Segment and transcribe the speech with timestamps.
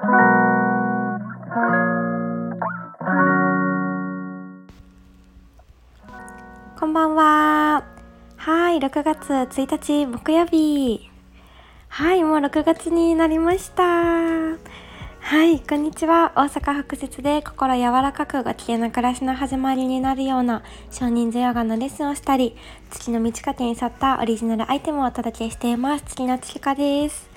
[0.00, 0.06] こ
[6.86, 7.84] んばんは。
[8.36, 11.10] はい、6月1日木曜日。
[11.88, 13.82] はい、もう6月になりました。
[13.82, 14.56] は
[15.44, 16.32] い、こんにちは。
[16.34, 22.56] 大阪北節で心柔らかくご機嫌な暮らしの始まりになるような少人数ヨガのレッスンをしたり、
[22.88, 26.04] 月の満ち欠けに沿ったオリジナルアイテムをお届けしています。
[26.06, 27.28] 月の月花です。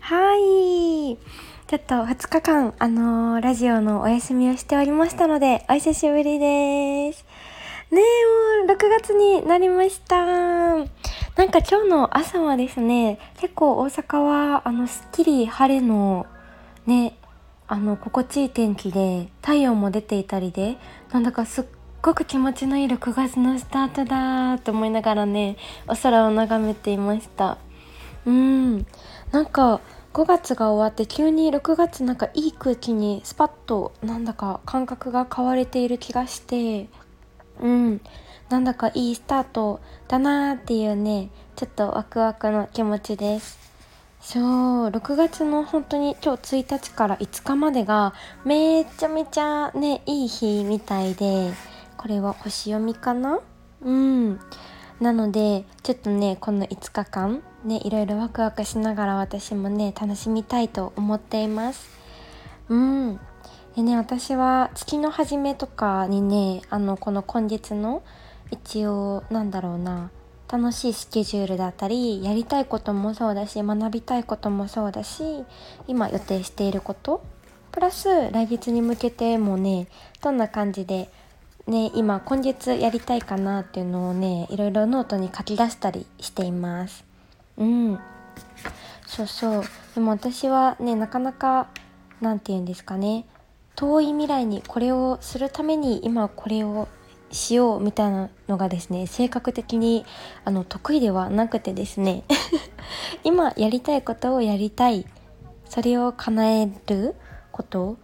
[0.00, 1.16] はい。
[1.72, 7.24] ちょっと2日間、あのーラジオのお休みをしておりましたので、お久しぶりです。
[7.90, 10.22] ねえ、もう6月になりました。
[10.22, 16.26] なんか今日の朝はですね、結構大阪は、あの、すっきり晴れの、
[16.84, 17.16] ね、
[17.66, 20.76] あの、心地いい天気で、太陽も出ていたりで、
[21.10, 21.64] なんだかすっ
[22.02, 25.56] ごく気持ちのいい6月のスタートだと思いながらね、
[25.88, 27.56] お空を眺めていました。
[28.26, 28.86] うん。
[29.30, 29.80] なんか、
[30.12, 36.88] 5月が終わって急に6月なんかいい空気にスパッとなんだか感覚が変われている気がして、
[37.60, 38.00] うん、
[38.50, 43.58] なんだかいいスタートだなーっていうねちょっとワクワクの気持ちです。
[44.20, 44.42] そう
[44.88, 51.52] 6月の本当に今日1日から5日までがめちゃめちゃねいい日みたいで
[51.96, 53.40] これは星読みかな？
[53.80, 54.38] うん。
[55.02, 61.90] なのでちょっとねこの5日間ねいろいろワクワクしながら私もね楽しみたいと思っています。
[62.68, 63.20] うん。
[63.74, 68.04] でね私は月の初めとかにねあのこの今月の
[68.52, 70.12] 一応なんだろうな
[70.48, 75.24] 楽しいスケジュールだったりやりたいこともそうだし学びたいこともそうだし
[75.88, 77.24] 今予定していること
[77.72, 79.88] プラス来月に向けてもね
[80.20, 81.10] どんな感じで
[81.66, 87.04] ね今今月やりたいかなっていうのをねいろいろノートに書き出したりしています。
[87.56, 87.98] うん。
[89.06, 89.64] そうそう。
[89.94, 91.68] でも私はねなかなか
[92.20, 93.26] なんて言うんですかね。
[93.76, 96.88] 遠い未来にこれをするために今これを
[97.30, 100.04] しようみたいなのがですね性格的に
[100.44, 102.24] あの得意ではなくてですね。
[103.24, 105.06] 今やりたいことをやりたい。
[105.72, 107.14] それを叶える
[107.50, 107.96] こと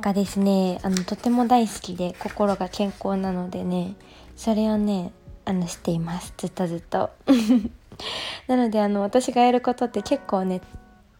[0.00, 3.94] がですねあのとても大好きで心が健康なのでね
[4.36, 5.12] それをね
[5.44, 6.34] あのしています。
[6.36, 7.10] ずっとずっと。
[8.46, 10.60] なのであの私がやることって結構ね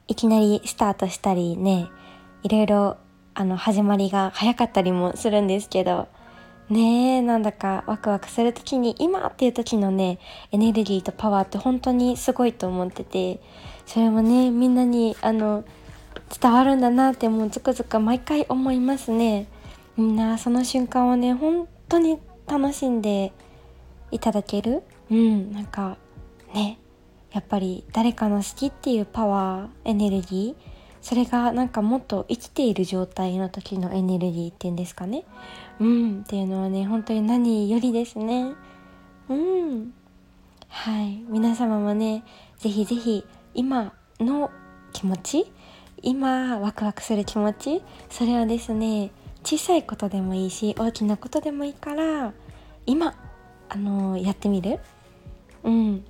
[0.08, 1.88] いきなりスタートしたりね
[2.42, 2.96] いろいろ
[3.34, 6.08] あの始まりが早かったりもするんですけど
[6.68, 10.18] ねえなんだかワクワクする時に今っていう時のね
[10.52, 13.40] エネルギーとパワーって本当にすごいと思ってて
[13.86, 15.64] それもねみんなにあの
[16.40, 19.46] 伝わるんだなってもうつくづく毎回思いますね。
[19.96, 23.32] みんなその瞬間をね本当に楽しんで
[24.10, 24.82] いただける。
[25.10, 25.96] うんなんか
[26.52, 26.78] ね
[27.32, 35.24] やっぱり誰かの好きっていうパワーエネルギーそれがなんかもっと生きている状態の時のエネルギーっていうんですかね。
[35.78, 38.54] うんっていうのはね本当に何よりですね。
[39.28, 39.92] うん。
[40.68, 41.22] はい。
[41.28, 42.24] 皆様もね
[42.58, 44.50] ぜひぜひ今の
[44.92, 45.52] 気持ち
[46.06, 49.10] 今ワクワクする気持ちそれはですね
[49.42, 52.32] 小さいことでもいいし大きなことでもいいから
[52.86, 53.14] 今
[53.68, 54.78] あのやってみる？
[55.64, 56.04] うん。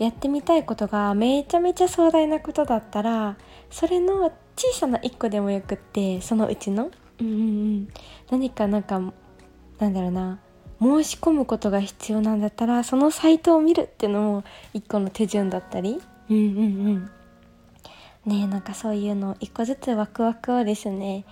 [0.00, 3.36] やってみたいことがめちゃめちゃ壮大なことだったら
[3.70, 6.90] それの小さな一個でもよくってそのうちの。
[7.20, 7.42] うんうんう
[7.82, 7.88] ん。
[8.32, 9.00] 何かなんか
[9.78, 10.40] なんだろうな
[10.82, 16.00] 申し込むことが必要なんだったらそのサイトを見るっていうのも一個の手順だったり。
[16.28, 16.60] うんうんう
[16.96, 17.10] ん。
[18.26, 21.24] ねなんかそういうの一個ずつワクワクをですね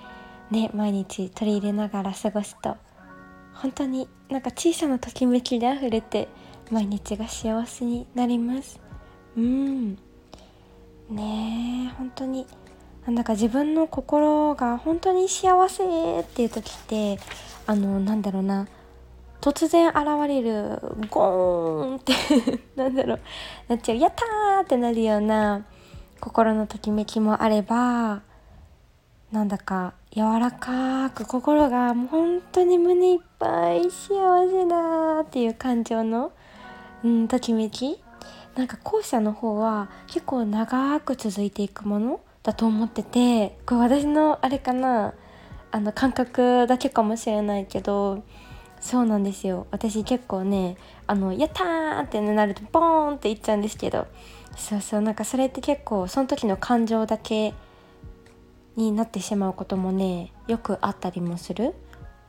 [0.51, 2.77] ね毎日取り入れながら過ごすと
[3.55, 6.29] 本当になんか小さなときめきで溢れて
[6.71, 8.81] 毎日が幸せになります。
[9.37, 9.95] うん。
[11.11, 12.47] ねえ本当に
[13.05, 17.19] なんだか自分の心が本当に幸せっていう時って
[17.67, 18.67] あのなんだろうな
[19.43, 22.15] 突然現れるゴーンって
[22.77, 23.21] なんだろう
[23.69, 25.67] なっちゃうやったーってなるような
[26.25, 28.23] 心のときめきもあれば
[29.31, 34.15] なんだか柔らかく心が本当に胸いっぱい幸
[34.51, 36.33] せだっていう感情の、
[37.05, 38.03] うん、ときめき。
[38.57, 45.13] なんか後者の方は結構長く続いていくものだと思っててこれ私のあれかな
[45.73, 48.23] あの感覚だけかもしれないけど
[48.81, 49.67] そうなんですよ。
[49.71, 54.07] 私結構ねあのやったーってなるとボーンっていっちゃうんですけど
[54.57, 57.55] そうそうなんかそれって結構その時の感情だけ
[58.77, 61.75] になってしまうこともねよくあったりもする。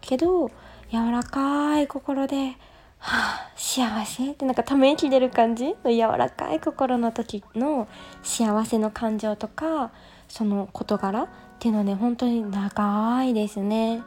[0.02, 0.50] けど
[0.92, 2.58] 柔らかい心で
[3.00, 5.76] 「はあ幸せ」ってなんかため息出る感じ？
[5.84, 7.88] の柔らかい心の時の
[8.22, 9.92] 幸せの感情とか
[10.28, 11.24] その事柄？
[11.24, 11.28] っ
[11.58, 14.04] ていうのはね本当に長いですね。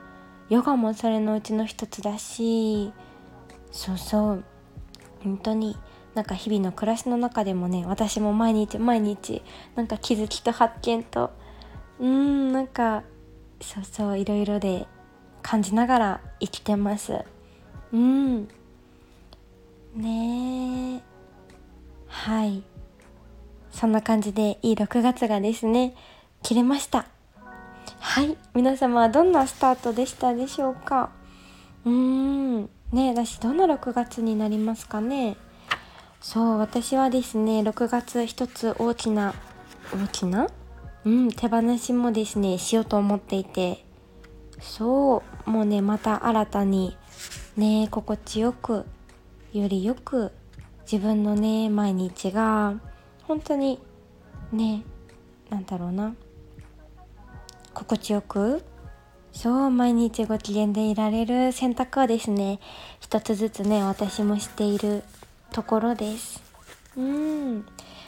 [0.48, 2.92] ヨガもそれのうちの一つだし
[3.70, 4.44] そうそう
[5.24, 5.76] 本当に
[6.14, 9.42] なんか日々の暮らしの中でもね私も毎日毎日
[9.76, 11.30] なんか気づきと発見と
[12.00, 13.02] うんなんか
[13.60, 14.86] そうそういろいろで
[15.42, 17.24] 感じながら生きてます。
[17.92, 18.48] うん。
[19.94, 21.02] ねえ。
[22.06, 22.62] はい。
[23.70, 25.94] そんな感じでいい6月がですね
[26.42, 27.06] 切れました。
[28.00, 28.36] はい。
[28.54, 31.10] 皆様はどんなスタートでしたでしょうか？
[31.84, 32.62] うーん。
[32.92, 35.36] ねえ私どんな6月になりますかね？
[36.20, 39.34] そう私はですね6月一つ大きな
[39.94, 40.48] 大きな？
[41.04, 43.84] うん手放しもですねしようと思っていて。
[44.60, 46.96] そうもうねまた新たに
[47.56, 48.84] ね心地よく
[49.52, 50.32] よりよく
[50.90, 52.74] 自分のね毎日が
[53.22, 53.78] 本当に
[54.52, 54.82] ね
[55.48, 56.14] なんだろうな。
[57.72, 58.62] 心地よく。
[59.32, 62.58] そう毎日ご機嫌でいられる選択をですね
[62.98, 65.04] 一つずつね私もしている。
[65.52, 66.42] ところです。
[66.96, 67.66] うん。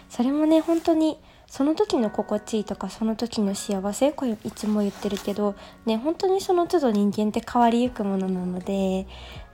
[0.08, 4.12] それもね本当にその時の心地いいとかその時の幸せ？
[4.12, 9.06] これいつも言ってるけどね本当にその都度人間って変わりゆくものなので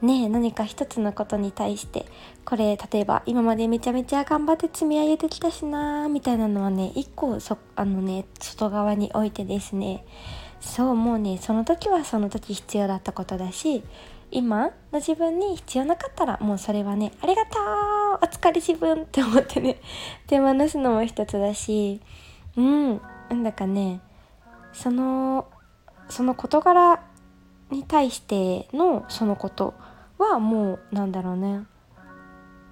[0.02, 2.06] ね何か一つのことに対して
[2.44, 10.04] これ例えば今までめちゃめちゃ頑張って積み上げてきたしなみたいなのはね一個そあのね外側に置いてですね。
[10.60, 13.84] そうもうねその時はその時必要だったことだし
[14.30, 17.62] 今の自分に必要なかったらもうそれはねありがとう
[18.14, 19.80] お疲れ自分って思ってね
[20.26, 22.00] 手放すのも一つだし
[22.56, 24.00] うんなんだかね
[24.72, 25.46] その
[26.08, 27.02] その事柄
[27.70, 29.74] に対してのそのこと
[30.18, 31.64] はもうなんだろうね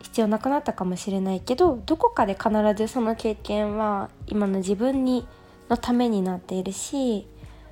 [0.00, 5.26] 必要なくなったかもしれないけどどこかで必ずその経験は今の自分に
[5.68, 7.26] のためになっているし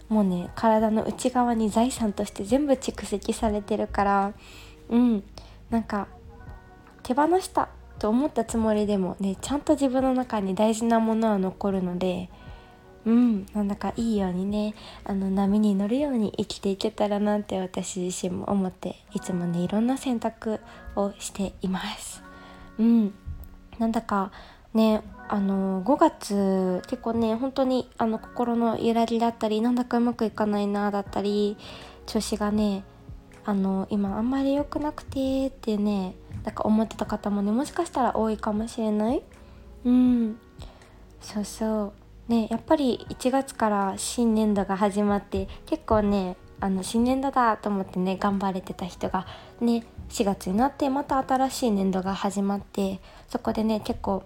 [0.08, 4.32] もうね体の内側に財産として全部蓄積されてるから
[4.88, 5.24] うん
[5.70, 6.08] なんか
[7.02, 7.68] 手放した
[7.98, 12.28] と思ったつもりでもねちゃんと自分の中に大事なものは残るので
[13.04, 20.60] うんなんだかいいようにねあの波に乗るように生きていけたらなって私自身も思っていつもねいろんな選択
[20.94, 22.22] をしています。
[22.78, 23.14] うん
[23.78, 24.30] なんだか
[24.74, 31.56] ねあの5月結構ね本当にあの心の揺らぎだったりなんだかうまくいかないなだったり
[32.06, 32.84] 調子がね
[33.44, 36.14] あの今あんまり良くなくてってね
[36.44, 39.22] なんか思ってた方もねもしかしたら多いかもしれない。
[39.84, 40.38] うん。
[41.20, 41.92] そうそう。
[42.28, 49.26] ねやっぱり1月から新年度が始まって結構ねあの新年度だと思ってね頑張れてた人が
[49.60, 54.24] ね4月になってまた新しい年度が始まってそこでね結構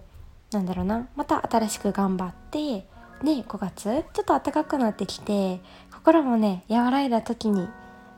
[0.51, 1.07] なんだろうな。
[1.15, 2.85] また新しく頑張ってね
[3.21, 3.83] 5月。
[3.83, 5.59] ちょっと暖かくなってきて
[5.93, 7.67] 心もね和らいだ時に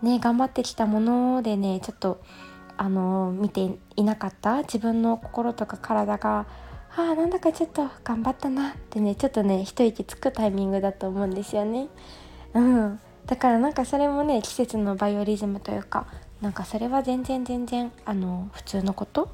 [0.01, 2.21] ね頑張ってきたものでねちょっと
[2.77, 4.57] あの見ていなかった。
[4.59, 6.45] 自分の心とか体が
[6.95, 11.87] あーなんだかちょっと頑張ったなってねちょっとね一息つくタイミングだと思うんですよね。
[12.53, 12.99] うん。
[13.25, 16.07] だからなんかそれもね季節のバイオリズムというか
[16.41, 19.29] なんかそれは全然全然あの普通のこと。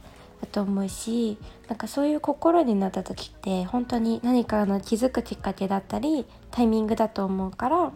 [0.46, 1.38] だと思うし
[1.68, 7.92] なんかそういう心になった時って本当に何かの気づくきっかけだったりタイミングだと思うから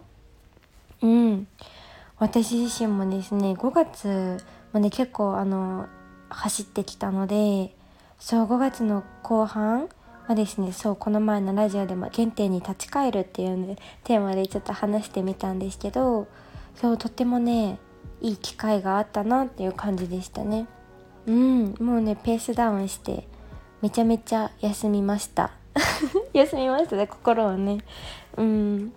[1.01, 1.47] うん
[2.17, 4.37] 私自身もですね5月
[4.73, 5.87] もね結構あの
[6.29, 7.73] 走ってきたので
[8.19, 9.87] そう5月の後半
[10.27, 16.27] はですねそうこの前のラジオでも「原点に立ち返る」っていう、ね、テーマでちょっと話してみたんですけど
[16.75, 17.79] そうとってもね
[18.21, 20.67] いい機会があったなっていう感じでしたね。
[21.29, 23.27] うんもうねペースダウンして
[23.83, 25.51] めちゃめちゃ休みました。
[26.33, 27.77] 休みましたね心をね。
[28.35, 28.93] うん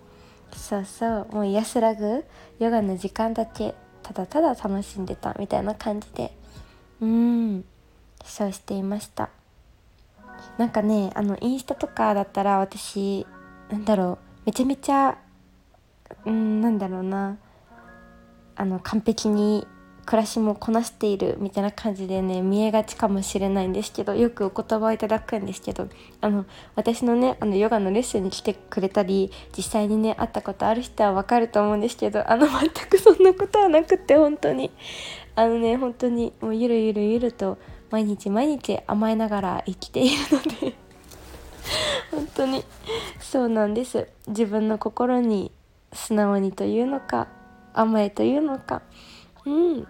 [0.51, 2.25] そうそうもう安らぐ
[2.57, 6.35] ヨガの時間だけただただ楽しんでたみたいな感じで。
[7.01, 7.65] うん
[8.23, 9.29] そうしていました。
[10.57, 13.27] なんかねあのインスタとかだったら私
[13.69, 15.19] なんだろうめちゃめちゃ
[16.25, 17.37] うんなんだろうな。
[18.55, 19.67] あの完璧に
[20.05, 25.87] 暮らしもこなしているみたいな感じでね見えがちかもしれないんですけどよくお言葉をいただくんですけど
[26.21, 26.45] あの
[26.75, 34.71] 私のねあのヨガのレッスンに来てくれたり実際にね会ったことある人はわかると思うんですけどあの全くそんなことはなくって本当に。
[35.35, 37.57] あのね本当にもうゆるゆるゆると
[37.89, 40.75] 毎日毎日甘えながら生きているので
[42.11, 42.63] 本当に
[43.19, 44.07] そうなんです。
[44.27, 45.51] 自分の心に
[45.91, 47.27] 素直にというのか
[47.73, 48.81] 甘えというのか
[49.45, 49.87] うん。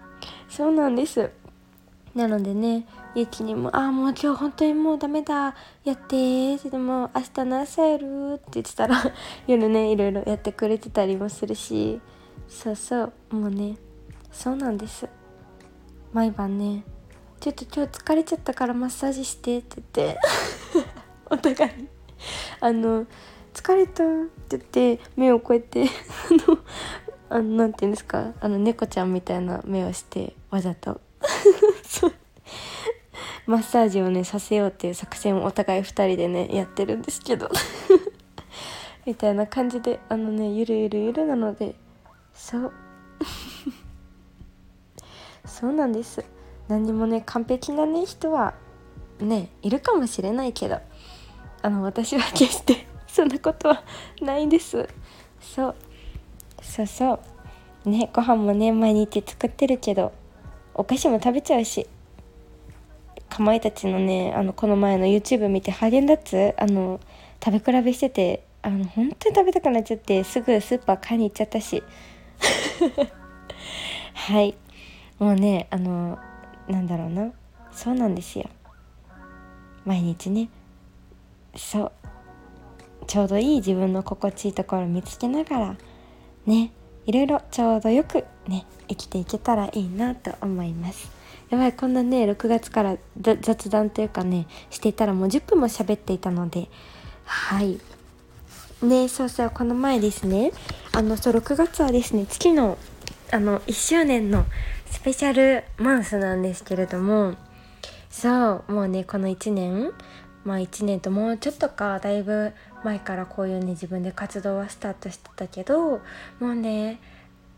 [0.49, 1.29] そうなんです。
[2.15, 5.55] なのでねゆきにも「ああもう今日本当にもうダメだ。
[5.83, 8.95] やって」ってでも明日の朝やるって言ってたら
[9.47, 11.99] 夜ねいろいろやってくれてたりもするし。
[12.47, 13.13] そうそう。
[13.31, 13.77] もうね
[14.31, 15.07] そうなんです。
[16.13, 16.83] 毎晩ね
[17.41, 20.19] 「ちょっと今日疲れちゃったからマッサージして」って言って
[21.29, 21.71] お互い
[22.59, 23.05] あの
[23.53, 24.07] 「疲れた」っ
[24.47, 25.85] て言って目をこうやって
[26.45, 26.59] あの
[27.33, 28.33] あのなんて言うんですか？
[28.39, 31.01] あの猫ちゃんみたいな目をしてわざと。
[33.45, 37.49] マッサージをねさせようっていう作戦をお互い2人でねやってるんですけど。
[39.05, 41.75] みたいな感じであのねゆるゆるゆるなので
[42.33, 42.71] そう。
[45.45, 46.23] そうなんです。
[46.67, 48.53] 何にもね完璧なね人は
[49.19, 50.79] ねいるかもしれないけど
[51.61, 53.83] あの私は決してそんなことは
[54.21, 54.87] ないんです。
[55.41, 55.75] そう。
[56.73, 57.19] そうそ
[57.85, 57.89] う。
[57.89, 60.11] ねご飯もね毎日作ってるけど
[60.73, 61.87] お菓子も食べちゃうし。
[63.29, 66.99] かまいたちのねあのこの前の YouTube 見てハーゲンダッツあの
[67.43, 71.83] 食べ比べしててあの本当に食べたくなっちゃってすぐスーパー買いに行っちゃったし。
[74.15, 74.55] はい。
[75.19, 76.17] もうねあの
[76.67, 77.31] なんだろうな。
[77.71, 78.49] そうなんですよ。
[79.85, 80.49] 毎日ね。
[81.55, 81.91] そう。
[83.05, 85.77] ちょうどいい自分の心地いいところを見つけながら
[86.45, 86.71] ね
[87.05, 91.11] いろいろちょうどよくね生きていけたらいいなと思います。
[91.49, 96.69] やばいこんなね6月から雑談というかねしていたらもう10分も喋っていたので
[97.25, 97.79] はい。
[98.83, 100.51] ねそうそうこの前ですね
[100.91, 102.77] あのそう6月はですね月の
[103.31, 104.45] あの1周年の
[104.85, 107.35] スペシャルマンスなんですけれども
[108.09, 109.91] そうもうねこの1年
[110.43, 112.51] まあ1年ともうちょっとかだいぶ
[112.83, 116.01] 前からこういうね自分で活動はスタートしてたけど
[116.39, 116.99] もうね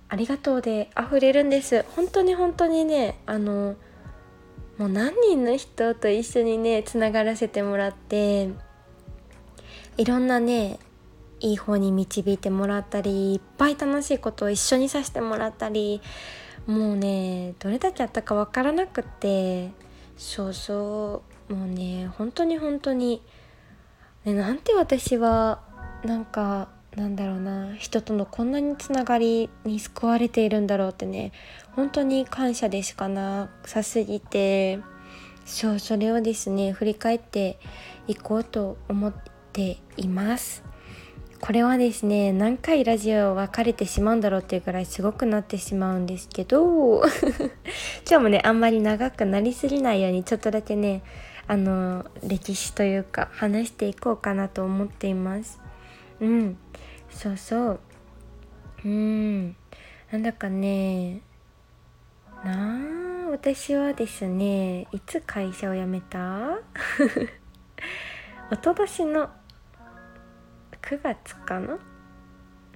[0.08, 1.84] ありがとうで溢れるんです。
[1.96, 3.76] 本当に本当にねあの
[4.78, 8.50] もう何人の人と一緒にねつながらせてもらって
[9.98, 10.80] いろんなね
[11.40, 16.02] いい方に導いてもらったりいっぱい楽しいことを一緒にさせてもらったり
[16.68, 19.72] もうねどれだけあったか分からなくって
[20.18, 23.22] そうそうもうね本当に本当に
[24.26, 25.62] ね、なんて私は
[26.04, 31.32] なんかなんだろうな人とのこんなにつながりに救われているんだろうってね
[31.76, 34.80] 本当に感謝でしかなさすぎて
[35.46, 37.60] そうそれをですね振り返って
[38.08, 39.14] いこうと思っ
[39.54, 40.64] ています。
[41.42, 47.08] これはですね何回ラジオ分かれてしまうんだろうっていうくらいすごくなってしまうんですけど今
[48.08, 51.04] 日もねあんまり長くなりすぎないようにちょっとだけね
[51.48, 55.60] あの歴史というか話していこうかなと思っています。
[56.20, 56.58] うん。
[57.10, 57.80] そうそう。
[58.84, 59.56] うん。
[60.12, 61.22] なんだかね。
[62.44, 62.76] な
[63.28, 66.60] あ私はですねいつ会社を辞めた？
[68.52, 69.30] おととしの
[70.84, 71.80] 9月かな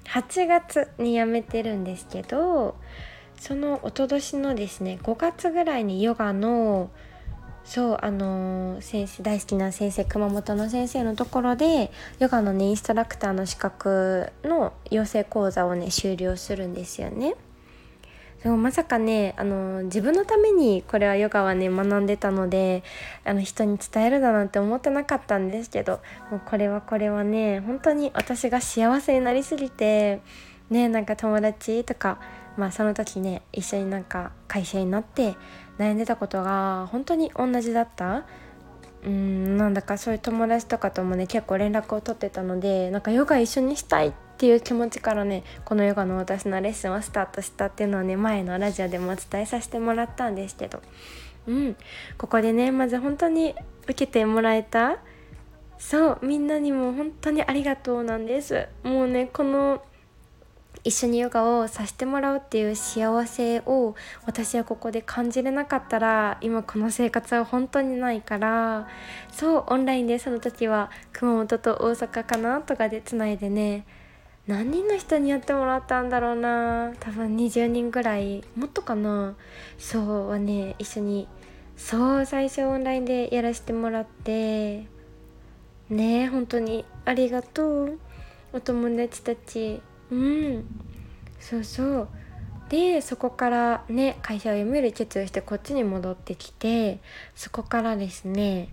[0.06, 2.76] ？8月に辞めてるんですけど
[3.38, 6.90] そのおととしのですね5月ぐらいにヨガの
[7.64, 17.36] そうあのー、先生大好きな先生熊本の先生のところでヨガのねインストラクターの資格の養成講座をね終了するんですよね。
[18.44, 22.84] でもまさかねあの自分のためにこれはヨガはね学んでたので
[23.26, 26.00] あの人に伝えるだなんて思ってなかったんですけど
[26.32, 30.22] もうこれはこれはね本当に私が幸せになりすぎて
[30.70, 32.20] ねなんか友達とか
[32.56, 35.36] まあその時ね一緒になんか会社になって
[35.80, 38.26] 悩んでたことが本当に同じだった？
[39.04, 50.82] うんなんだかそういう友達とかともね結構連絡を取ってたのでなんかヨガ一緒にしたいっていう気持ちからねこのヨガの私のレッスンをスタートしたっていうのはね前のラジオでもお伝えさせてもらったんですけど。
[51.48, 51.76] うん
[52.18, 54.98] ここでねまず本当に受けてもらえた？
[55.78, 58.68] そうみんなにも本当にありがとうなんです。
[58.84, 59.82] もうねこの
[60.84, 63.96] 一緒にヨガをさせてもらうっていう幸せを
[64.26, 68.88] 私はここで感じれなかったら今この生活は本当にないから
[69.32, 73.86] そうオンラインでその時は熊本と大阪かなとかでつないでね。
[74.48, 76.92] 何人の人にやってもらったんだろうな。
[77.00, 79.36] 多分20人ぐらいもっとかな。
[79.78, 81.28] そうはね一緒に
[81.78, 84.88] そう最初オンラインでやらせてもらって。
[85.90, 88.00] ね本当にありがとう。
[88.52, 89.82] お友達たち。
[90.12, 90.66] うん。
[91.40, 92.08] そうそう。
[92.70, 97.00] でそこからね会社を辞める決意をしてこっちに戻ってきて
[97.34, 98.70] そこからですね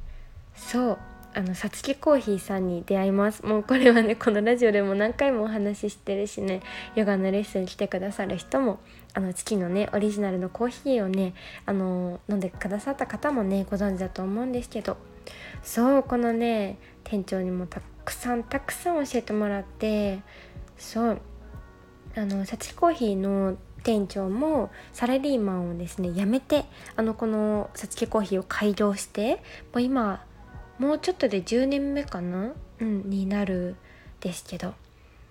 [0.54, 0.98] そう
[1.34, 3.44] あのさつきコーヒーさんに出会います。
[3.44, 6.62] もうこれはねこのラジオでも何回もお話ししてるしね
[6.94, 8.78] ヨガのレッスン来てくださる人も
[9.12, 11.34] あの月のねオリジナルのコーヒーをね
[11.66, 14.96] あの飲んでくださった方もねご存知だと思うんですけど。
[15.62, 20.20] そうこのね店長にもたくさんたくさん教えてもらって
[20.76, 21.20] そう。
[22.16, 26.64] あのさつきコーヒーの店長もサラリーマンをですね辞めて
[26.96, 29.36] あのこのさつきコーヒーを開業して
[29.72, 30.24] もう今
[30.78, 33.76] もうちょっとで10年目かな、うん、になる
[34.20, 34.74] ですけど。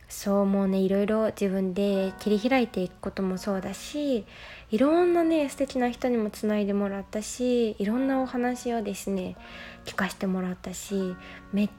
[0.08, 4.26] そうもうねいろいろ自分で切り開いていくこともそうだし
[4.70, 9.36] いろんなね素敵な人にもつないでもらったしいろんなお話をですね
[9.84, 11.16] 聞かせてもらったし
[11.52, 11.70] めっ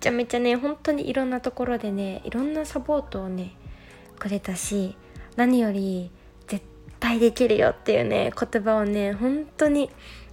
[0.00, 3.54] ちゃめちゃね本当にいろんなところでねいろんなサポートをね
[4.18, 4.96] くれたし
[5.36, 6.10] 何より
[6.46, 6.64] 絶
[7.00, 9.90] 対できるよっていうね言葉をね本当に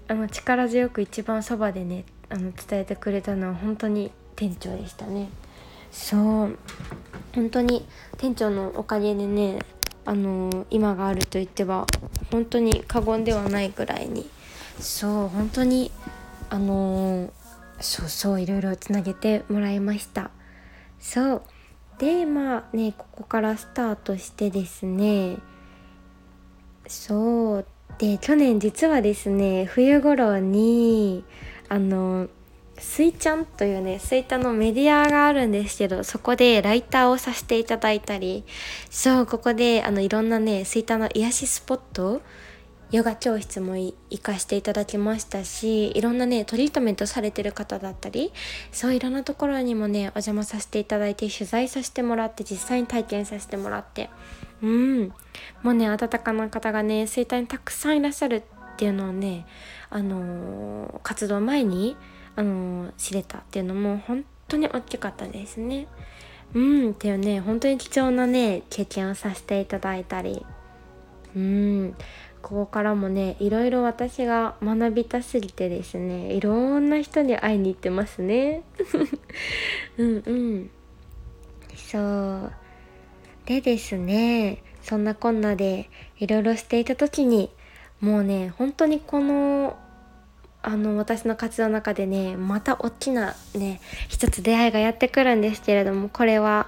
[0.08, 5.29] あの力強く一番そばでねあの伝えてくれたのは本当に店長でしたね。
[5.91, 6.58] そう
[7.36, 7.86] 本当に
[8.17, 9.60] 店長のおかげでね
[10.05, 11.86] あの今があると言っては
[12.32, 14.27] 本当に過言ではないぐらいに
[14.79, 15.91] そう本当に
[16.50, 17.32] あの
[17.84, 20.32] そうそういろいろつなげてもらいました。
[21.00, 21.42] そう。
[22.00, 25.38] でまあねここからスタートしてですね。
[26.88, 27.66] そう。
[28.00, 31.24] で去年実はですね冬頃に
[31.70, 32.28] あの
[32.78, 38.44] スイちゃんというねスイタのメディアがあるんですけどそこでライターをさせていただいたり
[38.90, 42.22] そうここであのいろんなねスイタの癒しスポット
[42.93, 48.31] ヨガ教室も行かしていただきましたしいろんなねトリートメントされてる方だったり
[48.71, 54.12] そういろんなところにもねお邪魔させていただいて取材させてもらって実際に体験させてもらって
[54.62, 55.13] うん。
[55.63, 58.43] もうね温かな方がね生態にたくさんいらっしゃるっ
[58.77, 59.47] ていうのをね
[59.89, 61.97] あのー、活動前に、
[62.35, 65.88] あのー、知れたっていうのも本当に大きかったですね。
[66.53, 66.91] うん。
[66.91, 70.45] っていうね本当に貴重なね経験をさせていただいたり。
[71.35, 71.95] うん。
[72.43, 78.63] ここからもねいろいろ私が学びたすぎてですねいろんな人に会いに行ってますね。
[79.97, 80.69] うんうん。
[81.75, 82.51] そう。
[83.45, 87.50] でですねそんなこんなでいろいろしていた時に
[88.01, 89.77] もうね本当にこの
[90.62, 96.67] あの私の活動の中でねまた大きなね一つ出会いがやってくるんですけれどもこれは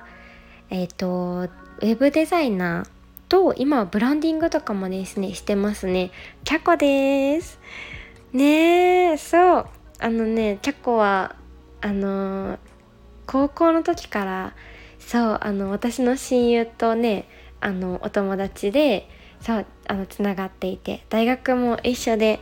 [0.70, 1.50] えっ、ー、と
[1.82, 2.95] ウェブデザイナー
[3.28, 6.12] と今はブランディングとかもですねしてますね。
[6.44, 7.60] キャコです。
[8.34, 9.68] ねえそう。
[10.00, 11.36] あのねキャコは
[11.82, 12.60] あの
[13.26, 14.56] 高校の時から
[15.00, 17.28] そうあの私の親友とね
[17.62, 19.10] あのお友達で
[19.40, 22.40] そうあのつながっていて大学も一緒で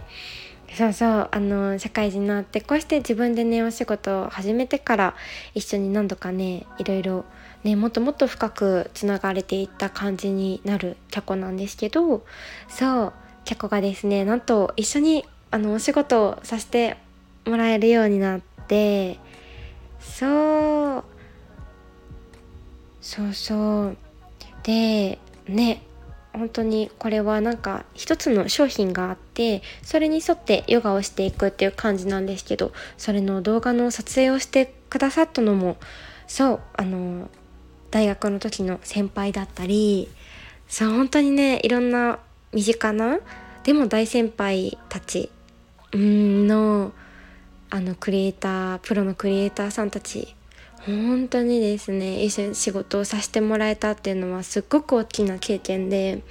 [0.76, 5.16] そうそうあの社会人になってこうして自分でねお仕事を始めてから
[5.54, 7.26] 一緒に何度かねいろいろ
[7.64, 12.26] ねもっともっと深くつながれていった感じになるキャコなんですけど
[12.68, 13.14] そう
[13.46, 16.98] キャコがですねなんと一緒にあのお仕事をさせて
[17.46, 19.20] もらえるようになって
[20.00, 21.04] そう
[23.02, 23.98] そうそう。
[24.64, 25.82] でね
[26.34, 35.78] 本当にこれはなんか一つの商品があってそれに沿ってヨガをしていくっていう感じなんですけどそれの動画の撮影をしてくださったのも
[36.28, 37.30] そうあの
[37.92, 40.10] 大学の時の先輩だったり
[40.68, 42.20] そう本当にねいろんな
[42.52, 43.20] 身近な
[43.64, 45.30] でも大先輩たち
[45.94, 46.92] の
[47.70, 50.36] あのクリエイタープロのクリエイターさんたち
[50.86, 56.22] 本当にですね一緒に仕事をさせてもらえたっていうのはすっごく大きな経験で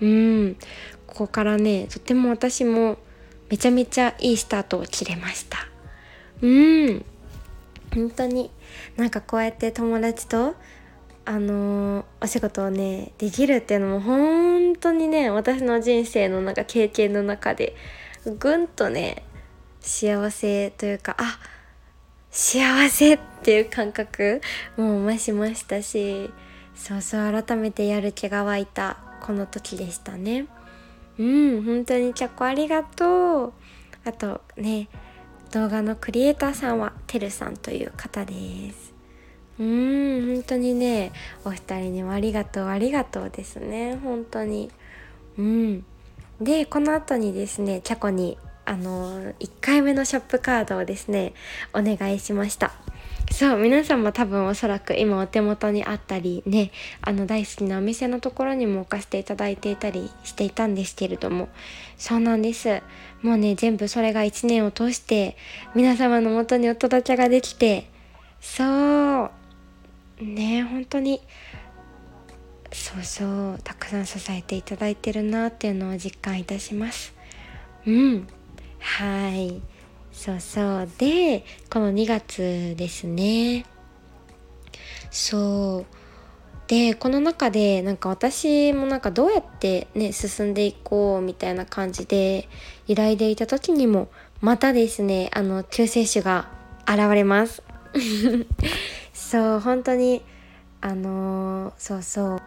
[0.00, 0.56] うん
[1.06, 2.96] ここからねとても私も
[3.50, 5.58] めちゃめちゃいいスタートを切れました。
[6.40, 7.04] うん
[7.94, 8.50] 本当に
[8.96, 10.54] なんかこうやって友達と
[11.24, 17.74] あのー、お仕事をねできるっていうのも本当にね私の人生のなんか経験の中で
[18.38, 19.24] ぐんとね
[19.80, 21.38] 幸せというかあ
[22.30, 24.40] 幸せっていう感覚
[24.76, 26.30] も増しましたし
[26.74, 30.46] そうそう改めてやる気が湧いたこの時でしたね。
[31.18, 33.52] うん本当にチャコありがとう。
[34.04, 34.88] あとね
[35.52, 38.32] 動画のクリエイターさんはてるさんという方で
[38.72, 38.94] す。
[39.58, 41.12] うん本当にね
[41.44, 44.70] お二人にもありがとうありがとうですね本当に。
[45.36, 45.84] うん。
[46.40, 48.38] でこの後にですねチャコに
[48.70, 51.34] あの1回目のショップカードをですね
[51.74, 52.70] お願いしました。
[53.32, 61.48] そう皆さんも多分おそらく今お手元にあったりねあの大好きなお店のところにも置かせていただいていたりしていたんですけれども
[61.98, 62.80] そうなんです。
[63.22, 65.36] もうね全部それが1年を通して
[65.74, 67.90] 皆様のもとにお届けができて
[68.40, 69.30] そう
[70.20, 71.20] ね本当に
[72.72, 77.12] そうそうたくさん支えていただいてるなっていうのを実感いたします。
[77.84, 78.28] うん。
[78.80, 79.60] はい。
[80.12, 80.88] そうそう。
[80.98, 83.64] でこの2月ですね。
[85.10, 86.00] そう。
[86.66, 92.48] でこの中でなんか私もなんかどうやってね進んでいこうみたいな感じで
[92.86, 94.08] 依頼でいた時にも
[94.40, 96.48] またですねあの救世主が
[96.86, 97.62] 現れます。
[99.12, 100.22] そう本当に
[100.80, 102.42] あのー、そうそう。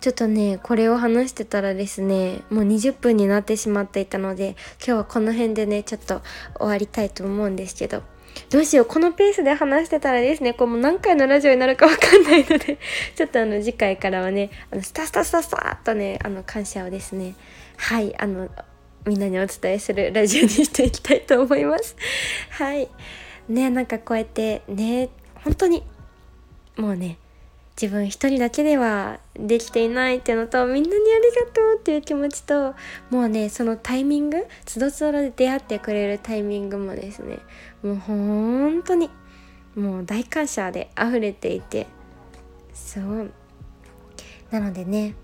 [0.00, 6.22] ちょっとねこれを話してたらですねもう20分になってしまっていたので今日はこの辺でねちょっと
[6.58, 8.02] 終わりたいと思うんですけど。
[8.50, 12.78] どうしようこのペースで話してたらですねこうもう何回のラジオになるかわかんないので
[13.16, 17.34] ちょっとあの次回からはねあのスタスタスタスタっとねあの感謝をですね。
[17.78, 18.48] はいあの
[19.06, 21.96] みんなにお伝えするラジオにしていきたいと思います。
[22.50, 22.88] はい。
[23.48, 25.08] ねなんかこうやってね
[25.42, 25.82] 本当に
[26.76, 27.18] もうね
[27.80, 32.74] 自分一人だけではできていないっていうのとみんなにありがとうっていう気持ちと
[33.10, 37.38] もうねそのタイミングつどつどで出会ってくれるタイミングもですね
[37.82, 39.10] もう本当に
[39.74, 41.86] もう大感謝で溢れていて
[42.72, 43.30] そう。
[44.50, 45.14] なのでね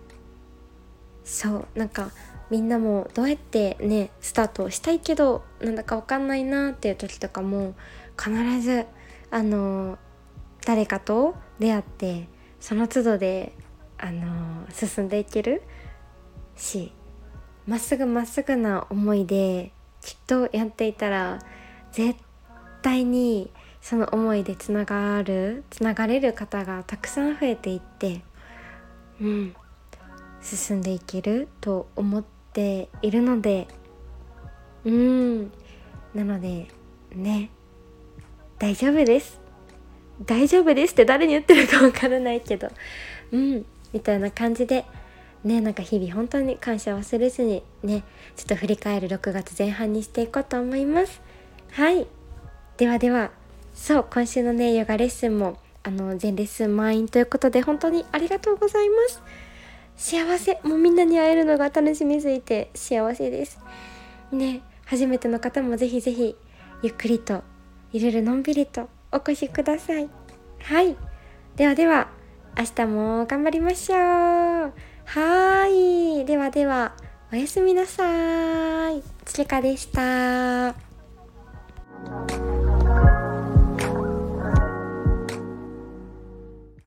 [1.24, 2.10] そうなんか
[2.50, 7.74] みんなもどうやってねスタートしたいけどなんだか分かんないなっていう時とかも
[8.18, 8.86] 必ず
[9.30, 9.98] あの
[10.66, 12.28] 誰かと出会って
[12.62, 13.52] その都度で、
[13.98, 15.62] あの、進んでいける
[16.56, 16.92] し
[17.66, 21.38] まっすぐまっすぐな思いできっとやっていたら
[21.92, 22.18] 絶
[22.82, 28.22] 対にその思いでつながるつながれる方がたくさん増えていって
[29.20, 29.54] うん
[30.40, 33.68] 進んでいけると思っているので
[34.84, 35.52] うん
[36.14, 36.68] なので
[37.12, 37.50] ね
[38.58, 39.41] 大丈夫です。
[40.24, 42.68] 大丈夫ですって誰に言ってるかわからないけど。
[43.32, 44.84] うんみたいな感じで。
[45.44, 48.04] ねなんか日々本当に感謝忘れずにね
[48.36, 51.20] ちょっと振り返る6月前半にしていこうと思います。
[51.72, 52.06] はい。
[52.76, 53.30] ではでは
[53.74, 59.22] そう今週のねヨガレッスンもあの全レッスン満員ということで本当にありがとうございます。
[59.96, 60.60] 幸せ。
[60.62, 63.58] もうみんなに会えるのが楽しみすぎて幸せです。
[64.30, 66.36] ね初めての方もぜひぜひ
[66.82, 67.42] ゆっくりと
[67.92, 70.08] いろいろのんびりとお越しください。
[70.62, 70.96] はい。
[71.56, 72.08] ではでは
[72.56, 73.98] 明日も頑張りましょう。
[75.04, 76.24] はい。
[76.24, 76.94] ではでは
[77.32, 79.02] おやすみなさい。
[79.24, 80.74] つりかでした。